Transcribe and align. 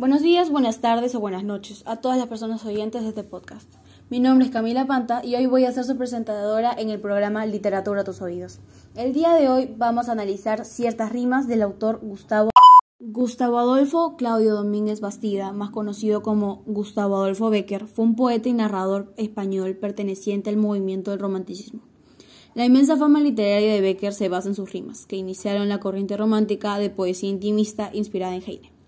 Buenos 0.00 0.22
días, 0.22 0.48
buenas 0.48 0.80
tardes 0.80 1.14
o 1.14 1.20
buenas 1.20 1.44
noches 1.44 1.82
a 1.84 1.96
todas 1.96 2.16
las 2.16 2.26
personas 2.26 2.64
oyentes 2.64 3.02
de 3.02 3.10
este 3.10 3.22
podcast. 3.22 3.70
Mi 4.08 4.18
nombre 4.18 4.46
es 4.46 4.50
Camila 4.50 4.86
Panta 4.86 5.22
y 5.22 5.34
hoy 5.34 5.44
voy 5.44 5.66
a 5.66 5.72
ser 5.72 5.84
su 5.84 5.94
presentadora 5.98 6.72
en 6.72 6.88
el 6.88 6.98
programa 6.98 7.44
Literatura 7.44 8.00
a 8.00 8.04
tus 8.04 8.22
oídos. 8.22 8.60
El 8.96 9.12
día 9.12 9.34
de 9.34 9.50
hoy 9.50 9.74
vamos 9.76 10.08
a 10.08 10.12
analizar 10.12 10.64
ciertas 10.64 11.12
rimas 11.12 11.48
del 11.48 11.60
autor 11.60 12.00
Gustavo 12.02 12.48
Gustavo 12.98 13.58
Adolfo 13.58 14.16
Claudio 14.16 14.54
Domínguez 14.54 15.02
Bastida, 15.02 15.52
más 15.52 15.68
conocido 15.68 16.22
como 16.22 16.62
Gustavo 16.64 17.16
Adolfo 17.16 17.50
Becker, 17.50 17.86
fue 17.86 18.06
un 18.06 18.16
poeta 18.16 18.48
y 18.48 18.54
narrador 18.54 19.12
español 19.18 19.76
perteneciente 19.76 20.48
al 20.48 20.56
movimiento 20.56 21.10
del 21.10 21.20
romanticismo. 21.20 21.82
La 22.54 22.64
inmensa 22.64 22.96
fama 22.96 23.20
literaria 23.20 23.74
de 23.74 23.82
Becker 23.82 24.14
se 24.14 24.30
basa 24.30 24.48
en 24.48 24.54
sus 24.54 24.72
rimas, 24.72 25.04
que 25.04 25.16
iniciaron 25.16 25.68
la 25.68 25.78
corriente 25.78 26.16
romántica 26.16 26.78
de 26.78 26.88
poesía 26.88 27.28
intimista 27.28 27.90
inspirada 27.92 28.34
en 28.34 28.42
Heine. 28.46 28.79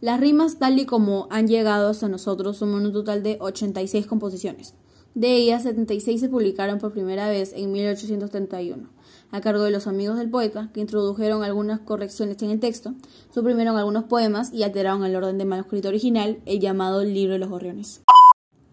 Las 0.00 0.18
rimas, 0.18 0.58
tal 0.58 0.78
y 0.78 0.86
como 0.86 1.26
han 1.30 1.46
llegado 1.46 1.90
hasta 1.90 2.08
nosotros, 2.08 2.56
suman 2.56 2.86
un 2.86 2.92
total 2.92 3.22
de 3.22 3.36
86 3.38 4.06
composiciones. 4.06 4.74
De 5.14 5.34
ellas, 5.36 5.64
76 5.64 6.20
se 6.20 6.28
publicaron 6.30 6.78
por 6.78 6.92
primera 6.92 7.28
vez 7.28 7.52
en 7.54 7.70
1831, 7.70 8.88
a 9.30 9.40
cargo 9.42 9.62
de 9.62 9.70
los 9.70 9.86
amigos 9.86 10.16
del 10.16 10.30
poeta, 10.30 10.70
que 10.72 10.80
introdujeron 10.80 11.42
algunas 11.42 11.80
correcciones 11.80 12.40
en 12.42 12.50
el 12.50 12.60
texto, 12.60 12.94
suprimieron 13.34 13.76
algunos 13.76 14.04
poemas 14.04 14.54
y 14.54 14.62
alteraron 14.62 15.04
el 15.04 15.16
orden 15.16 15.36
de 15.36 15.44
manuscrito 15.44 15.88
original, 15.88 16.38
el 16.46 16.60
llamado 16.60 17.04
Libro 17.04 17.34
de 17.34 17.40
los 17.40 17.50
Gorriones. 17.50 18.00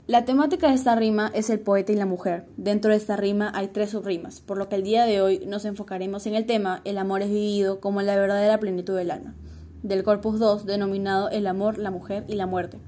La 0.05 0.23
temática 0.23 0.69
de 0.69 0.75
esta 0.75 0.95
rima 0.95 1.29
es 1.33 1.49
el 1.49 1.59
poeta 1.59 1.91
y 1.91 1.95
la 1.97 2.05
mujer. 2.05 2.45
Dentro 2.55 2.91
de 2.91 2.97
esta 2.97 3.17
rima 3.17 3.51
hay 3.53 3.67
tres 3.67 3.89
subrimas, 3.89 4.39
por 4.39 4.57
lo 4.57 4.69
que 4.69 4.75
el 4.75 4.83
día 4.83 5.03
de 5.03 5.19
hoy 5.19 5.43
nos 5.45 5.65
enfocaremos 5.65 6.25
en 6.27 6.35
el 6.35 6.45
tema 6.45 6.79
El 6.85 6.97
amor 6.97 7.21
es 7.23 7.29
vivido 7.29 7.81
como 7.81 8.01
la 8.01 8.15
verdadera 8.15 8.57
plenitud 8.57 8.95
del 8.95 9.11
alma, 9.11 9.35
del 9.83 10.03
corpus 10.03 10.39
2 10.39 10.65
denominado 10.65 11.29
El 11.29 11.47
amor, 11.47 11.77
la 11.77 11.91
mujer 11.91 12.25
y 12.27 12.35
la 12.35 12.45
muerte. 12.45 12.79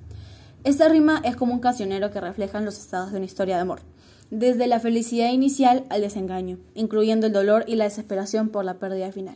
Esta 0.63 0.89
rima 0.89 1.21
es 1.23 1.35
como 1.35 1.53
un 1.53 1.59
cancionero 1.59 2.11
que 2.11 2.19
refleja 2.19 2.59
los 2.59 2.77
estados 2.77 3.11
de 3.11 3.17
una 3.17 3.25
historia 3.25 3.55
de 3.55 3.61
amor, 3.61 3.81
desde 4.29 4.67
la 4.67 4.79
felicidad 4.79 5.31
inicial 5.31 5.85
al 5.89 6.01
desengaño, 6.01 6.59
incluyendo 6.75 7.27
el 7.27 7.33
dolor 7.33 7.63
y 7.65 7.75
la 7.75 7.85
desesperación 7.85 8.49
por 8.49 8.65
la 8.65 8.77
pérdida 8.77 9.11
final. 9.11 9.35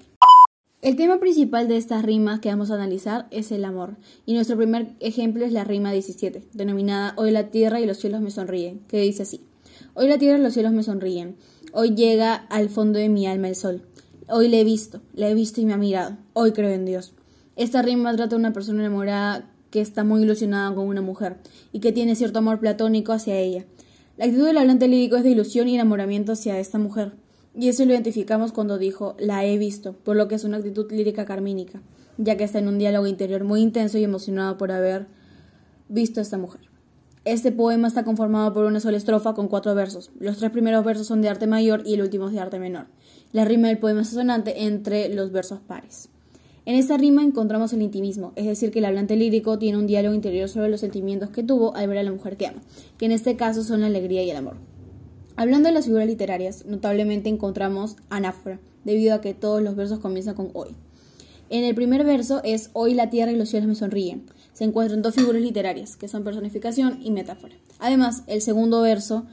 El 0.81 0.97
tema 0.97 1.22
principal 1.22 1.69
de 1.69 1.77
estas 1.77 2.03
rimas 2.03 2.42
que 2.42 2.50
vamos 2.50 2.69
a 2.69 2.75
analizar 2.75 3.27
es 3.31 3.53
el 3.53 3.64
amor, 3.64 3.95
y 4.25 4.33
nuestro 4.33 4.58
primer 4.58 4.95
ejemplo 4.99 5.45
es 5.45 5.53
la 5.53 5.64
rima 5.64 5.94
17, 5.94 6.44
denominada 6.52 7.14
Hoy 7.16 7.31
la 7.31 7.52
tierra 7.52 7.80
y 7.80 7.86
los 7.86 7.97
cielos 7.97 8.20
me 8.20 8.31
sonríen, 8.31 8.80
que 8.89 8.99
dice 8.99 9.23
así. 9.23 9.47
Hoy 9.94 10.09
la 10.09 10.17
tierra 10.17 10.38
y 10.38 10.42
los 10.42 10.53
cielos 10.53 10.73
me 10.73 10.83
sonríen, 10.83 11.38
hoy 11.72 11.95
llega 11.95 12.36
al 12.36 12.67
fondo 12.67 12.99
de 12.99 13.08
mi 13.08 13.27
alma 13.27 13.47
el 13.47 13.55
sol, 13.55 13.83
hoy 14.27 14.49
le 14.49 14.59
he 14.59 14.64
visto, 14.66 14.99
le 15.14 15.30
he 15.30 15.33
visto 15.33 15.61
y 15.61 15.66
me 15.66 15.72
ha 15.72 15.77
mirado, 15.77 16.17
hoy 16.33 16.52
creo 16.52 16.72
en 16.72 16.83
Dios. 16.83 17.14
Esta 17.55 17.83
rima 17.83 18.15
trata 18.15 18.35
de 18.35 18.39
una 18.39 18.51
persona 18.51 18.79
enamorada 18.79 19.47
que 19.69 19.79
está 19.79 20.03
muy 20.03 20.23
ilusionada 20.23 20.73
con 20.73 20.87
una 20.87 21.01
mujer 21.01 21.37
y 21.71 21.81
que 21.81 21.91
tiene 21.91 22.15
cierto 22.15 22.39
amor 22.39 22.59
platónico 22.59 23.11
hacia 23.11 23.37
ella. 23.37 23.65
La 24.17 24.25
actitud 24.25 24.45
del 24.45 24.57
hablante 24.57 24.87
lírico 24.87 25.17
es 25.17 25.23
de 25.23 25.29
ilusión 25.29 25.67
y 25.67 25.75
enamoramiento 25.75 26.31
hacia 26.31 26.59
esta 26.59 26.79
mujer, 26.79 27.13
y 27.55 27.69
eso 27.69 27.85
lo 27.85 27.91
identificamos 27.91 28.51
cuando 28.51 28.79
dijo 28.79 29.15
la 29.19 29.45
he 29.45 29.57
visto, 29.59 29.93
por 29.93 30.15
lo 30.15 30.27
que 30.27 30.35
es 30.35 30.43
una 30.43 30.57
actitud 30.57 30.91
lírica 30.91 31.25
carmínica, 31.25 31.81
ya 32.17 32.37
que 32.37 32.43
está 32.43 32.57
en 32.57 32.67
un 32.67 32.79
diálogo 32.79 33.05
interior 33.05 33.43
muy 33.43 33.61
intenso 33.61 33.99
y 33.99 34.03
emocionado 34.03 34.57
por 34.57 34.71
haber 34.71 35.05
visto 35.89 36.19
a 36.19 36.23
esta 36.23 36.39
mujer. 36.39 36.61
Este 37.23 37.51
poema 37.51 37.87
está 37.87 38.03
conformado 38.03 38.51
por 38.51 38.65
una 38.65 38.79
sola 38.79 38.97
estrofa 38.97 39.33
con 39.33 39.47
cuatro 39.47 39.75
versos. 39.75 40.11
Los 40.19 40.37
tres 40.37 40.51
primeros 40.51 40.83
versos 40.83 41.07
son 41.07 41.21
de 41.21 41.29
arte 41.29 41.47
mayor 41.47 41.83
y 41.85 41.93
el 41.93 42.01
último 42.01 42.27
es 42.27 42.33
de 42.33 42.39
arte 42.39 42.59
menor. 42.59 42.87
La 43.31 43.45
rima 43.45 43.67
del 43.67 43.77
poema 43.77 44.01
es 44.01 44.09
asonante 44.09 44.65
entre 44.65 45.07
los 45.13 45.31
versos 45.31 45.59
pares. 45.59 46.09
En 46.66 46.75
esta 46.75 46.95
rima 46.95 47.23
encontramos 47.23 47.73
el 47.73 47.81
intimismo, 47.81 48.31
es 48.38 48.45
decir, 48.45 48.72
que 48.72 48.80
el 48.80 48.86
hablante 48.86 49.17
lírico 49.17 49.59
tiene 49.59 49.78
un 49.78 49.86
diálogo 49.86 50.16
interior 50.16 50.47
sobre 50.47 50.70
los 50.70 50.80
sentimientos 50.80 51.30
que 51.30 51.44
tuvo 51.44 51.75
al 51.75 51.89
ver 51.89 51.97
a 51.97 52.03
la 52.03 52.11
mujer 52.11 52.38
que 52.38 52.47
ama, 52.47 52.61
que 52.97 53.05
en 53.05 53.11
este 53.11 53.36
caso 53.36 53.64
son 53.64 53.81
la 53.81 53.88
alegría 53.88 54.23
y 54.23 54.30
el 54.30 54.38
amor. 54.38 54.55
Hablando 55.36 55.67
de 55.67 55.73
las 55.73 55.86
figuras 55.86 56.08
literarias, 56.08 56.66
notablemente 56.66 57.28
encontramos 57.28 57.98
anáfora, 58.10 58.60
debido 58.86 59.14
a 59.14 59.20
que 59.20 59.33
todos 59.33 59.61
los 59.61 59.76
versos 59.76 59.99
comienzan 59.99 60.36
con 60.36 60.52
hoy. 60.54 60.70
En 61.49 61.65
el 61.65 61.76
primer 61.76 62.05
verso 62.05 62.39
es 62.45 62.70
Hoy 62.73 62.93
la 62.93 63.10
tierra 63.10 63.32
y 63.32 63.36
los 63.36 63.49
cielos 63.49 63.67
me 63.67 63.76
sonríen. 63.76 64.23
Se 64.54 64.64
encuentran 64.64 65.02
dos 65.02 65.16
figuras 65.16 65.42
literarias, 65.42 65.98
que 65.98 66.08
son 66.08 66.23
personificación 66.23 66.99
y 67.02 67.11
metáfora. 67.11 67.55
Además, 67.80 68.23
el 68.27 68.42
segundo 68.42 68.82
verso, 68.82 69.26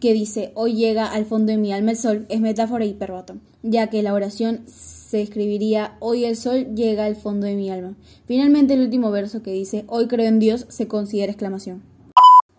que 0.00 0.12
dice 0.12 0.52
Hoy 0.54 0.74
llega 0.74 1.06
al 1.06 1.24
fondo 1.24 1.52
de 1.52 1.58
mi 1.58 1.72
alma 1.72 1.90
el 1.92 1.96
sol, 1.96 2.26
es 2.28 2.40
metáfora 2.40 2.84
y 2.84 2.90
hiperbato, 2.90 3.34
ya 3.62 3.88
que 3.90 4.02
la 4.02 4.14
oración 4.14 4.62
se 4.66 5.22
escribiría 5.22 5.96
Hoy 6.00 6.24
el 6.24 6.36
sol 6.36 6.74
llega 6.74 7.04
al 7.04 7.16
fondo 7.16 7.46
de 7.46 7.56
mi 7.56 7.70
alma. 7.70 7.94
Finalmente, 8.26 8.74
el 8.74 8.80
último 8.80 9.10
verso, 9.10 9.42
que 9.42 9.52
dice 9.52 9.84
Hoy 9.88 10.06
creo 10.08 10.26
en 10.26 10.38
Dios, 10.38 10.66
se 10.68 10.88
considera 10.88 11.32
exclamación. 11.32 11.82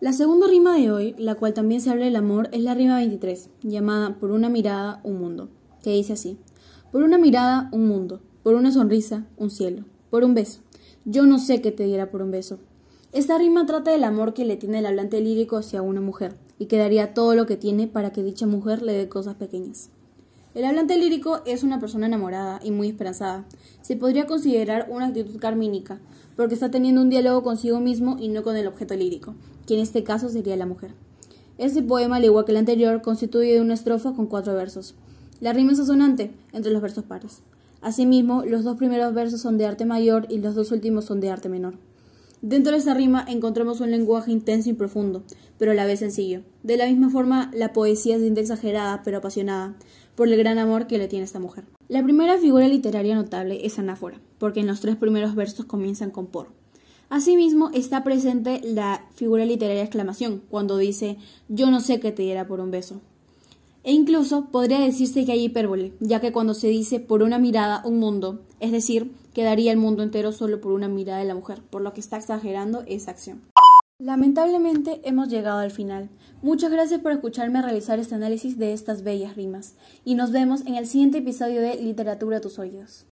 La 0.00 0.12
segunda 0.12 0.46
rima 0.46 0.76
de 0.76 0.90
hoy, 0.90 1.14
la 1.16 1.34
cual 1.34 1.54
también 1.54 1.80
se 1.80 1.90
habla 1.90 2.04
del 2.04 2.16
amor, 2.16 2.50
es 2.52 2.60
la 2.60 2.74
rima 2.74 2.96
23, 2.96 3.48
llamada 3.62 4.16
Por 4.18 4.32
una 4.32 4.50
mirada, 4.50 5.00
un 5.02 5.18
mundo, 5.18 5.48
que 5.82 5.90
dice 5.90 6.12
así. 6.12 6.36
Por 6.92 7.02
una 7.02 7.16
mirada, 7.16 7.70
un 7.72 7.88
mundo. 7.88 8.20
Por 8.42 8.54
una 8.54 8.70
sonrisa, 8.70 9.26
un 9.38 9.50
cielo. 9.50 9.84
Por 10.10 10.22
un 10.22 10.34
beso. 10.34 10.60
Yo 11.06 11.24
no 11.24 11.38
sé 11.38 11.62
qué 11.62 11.72
te 11.72 11.84
diera 11.84 12.10
por 12.10 12.22
un 12.22 12.30
beso. 12.30 12.58
Esta 13.14 13.38
rima 13.38 13.64
trata 13.64 13.92
del 13.92 14.02
amor 14.02 14.34
que 14.34 14.44
le 14.44 14.56
tiene 14.56 14.80
el 14.80 14.86
hablante 14.86 15.20
lírico 15.20 15.56
hacia 15.56 15.82
una 15.82 16.00
mujer, 16.00 16.34
y 16.58 16.66
que 16.66 16.78
daría 16.78 17.14
todo 17.14 17.36
lo 17.36 17.46
que 17.46 17.56
tiene 17.56 17.86
para 17.86 18.10
que 18.10 18.24
dicha 18.24 18.44
mujer 18.44 18.82
le 18.82 18.92
dé 18.92 19.08
cosas 19.08 19.36
pequeñas. 19.36 19.90
El 20.52 20.64
hablante 20.64 20.98
lírico 20.98 21.40
es 21.46 21.62
una 21.62 21.78
persona 21.78 22.06
enamorada 22.06 22.58
y 22.60 22.72
muy 22.72 22.88
esperanzada. 22.88 23.44
Se 23.82 23.94
podría 23.94 24.26
considerar 24.26 24.88
una 24.90 25.06
actitud 25.06 25.38
carmínica, 25.38 26.00
porque 26.34 26.54
está 26.54 26.72
teniendo 26.72 27.02
un 27.02 27.08
diálogo 27.08 27.44
consigo 27.44 27.78
mismo 27.78 28.16
y 28.18 28.26
no 28.26 28.42
con 28.42 28.56
el 28.56 28.66
objeto 28.66 28.96
lírico, 28.96 29.36
que 29.68 29.74
en 29.74 29.80
este 29.80 30.02
caso 30.02 30.28
sería 30.28 30.56
la 30.56 30.66
mujer. 30.66 30.90
Este 31.56 31.84
poema, 31.84 32.16
al 32.16 32.24
igual 32.24 32.44
que 32.44 32.50
el 32.50 32.58
anterior, 32.58 33.00
constituye 33.00 33.60
una 33.60 33.74
estrofa 33.74 34.12
con 34.12 34.26
cuatro 34.26 34.54
versos. 34.54 34.96
La 35.40 35.52
rima 35.52 35.70
es 35.70 35.78
asonante 35.78 36.32
entre 36.52 36.72
los 36.72 36.82
versos 36.82 37.04
pares. 37.04 37.42
Asimismo, 37.80 38.44
los 38.44 38.64
dos 38.64 38.76
primeros 38.76 39.14
versos 39.14 39.40
son 39.40 39.56
de 39.56 39.66
arte 39.66 39.84
mayor 39.84 40.26
y 40.30 40.38
los 40.38 40.56
dos 40.56 40.72
últimos 40.72 41.04
son 41.04 41.20
de 41.20 41.30
arte 41.30 41.48
menor. 41.48 41.74
Dentro 42.46 42.72
de 42.72 42.78
esa 42.78 42.92
rima 42.92 43.24
encontramos 43.26 43.80
un 43.80 43.90
lenguaje 43.90 44.30
intenso 44.30 44.68
y 44.68 44.74
profundo, 44.74 45.22
pero 45.56 45.70
a 45.70 45.74
la 45.74 45.86
vez 45.86 46.00
sencillo. 46.00 46.42
De 46.62 46.76
la 46.76 46.84
misma 46.84 47.08
forma, 47.08 47.50
la 47.54 47.72
poesía 47.72 48.16
es 48.16 48.22
exagerada, 48.22 49.00
pero 49.02 49.16
apasionada, 49.16 49.74
por 50.14 50.28
el 50.28 50.36
gran 50.36 50.58
amor 50.58 50.86
que 50.86 50.98
le 50.98 51.08
tiene 51.08 51.24
esta 51.24 51.38
mujer. 51.38 51.64
La 51.88 52.02
primera 52.02 52.36
figura 52.36 52.68
literaria 52.68 53.14
notable 53.14 53.64
es 53.64 53.78
Anáfora, 53.78 54.20
porque 54.36 54.60
en 54.60 54.66
los 54.66 54.80
tres 54.80 54.96
primeros 54.96 55.34
versos 55.34 55.64
comienzan 55.64 56.10
con 56.10 56.26
por. 56.26 56.48
Asimismo, 57.08 57.70
está 57.72 58.04
presente 58.04 58.60
la 58.62 59.06
figura 59.14 59.46
literaria 59.46 59.82
exclamación, 59.82 60.42
cuando 60.50 60.76
dice 60.76 61.16
yo 61.48 61.70
no 61.70 61.80
sé 61.80 61.98
qué 61.98 62.12
te 62.12 62.24
diera 62.24 62.46
por 62.46 62.60
un 62.60 62.70
beso. 62.70 63.00
E 63.84 63.92
incluso 63.92 64.50
podría 64.50 64.80
decirse 64.80 65.24
que 65.24 65.32
hay 65.32 65.44
hipérbole, 65.44 65.94
ya 66.00 66.20
que 66.20 66.32
cuando 66.32 66.52
se 66.52 66.68
dice 66.68 67.00
por 67.00 67.22
una 67.22 67.38
mirada 67.38 67.80
un 67.86 67.98
mundo, 67.98 68.42
es 68.60 68.70
decir, 68.70 69.12
quedaría 69.34 69.72
el 69.72 69.78
mundo 69.78 70.02
entero 70.02 70.32
solo 70.32 70.60
por 70.60 70.72
una 70.72 70.88
mirada 70.88 71.18
de 71.18 71.26
la 71.26 71.34
mujer, 71.34 71.60
por 71.68 71.82
lo 71.82 71.92
que 71.92 72.00
está 72.00 72.16
exagerando 72.16 72.82
esa 72.86 73.10
acción. 73.10 73.42
Lamentablemente 73.98 75.00
hemos 75.04 75.28
llegado 75.28 75.58
al 75.58 75.70
final. 75.70 76.08
Muchas 76.42 76.72
gracias 76.72 77.00
por 77.00 77.12
escucharme 77.12 77.62
realizar 77.62 77.98
este 77.98 78.14
análisis 78.14 78.58
de 78.58 78.72
estas 78.72 79.02
bellas 79.02 79.36
rimas 79.36 79.74
y 80.04 80.14
nos 80.14 80.32
vemos 80.32 80.62
en 80.66 80.74
el 80.74 80.86
siguiente 80.86 81.18
episodio 81.18 81.60
de 81.60 81.76
Literatura 81.76 82.38
a 82.38 82.40
tus 82.40 82.58
oídos. 82.58 83.06